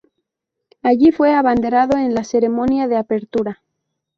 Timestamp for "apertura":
2.97-3.61